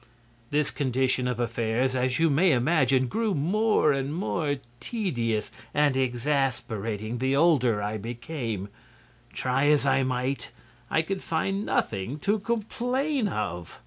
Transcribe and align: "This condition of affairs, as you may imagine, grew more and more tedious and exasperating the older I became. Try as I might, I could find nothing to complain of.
"This 0.49 0.71
condition 0.71 1.27
of 1.27 1.39
affairs, 1.39 1.93
as 1.93 2.17
you 2.17 2.31
may 2.31 2.53
imagine, 2.53 3.05
grew 3.05 3.35
more 3.35 3.91
and 3.93 4.11
more 4.15 4.55
tedious 4.79 5.51
and 5.75 5.95
exasperating 5.95 7.19
the 7.19 7.35
older 7.35 7.83
I 7.83 7.97
became. 7.99 8.69
Try 9.31 9.67
as 9.67 9.85
I 9.85 10.01
might, 10.01 10.49
I 10.89 11.03
could 11.03 11.21
find 11.21 11.67
nothing 11.67 12.17
to 12.21 12.39
complain 12.39 13.27
of. 13.27 13.79